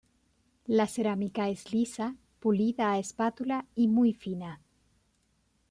[0.65, 4.59] La cerámica es lisa, pulida a espátula y muy fina.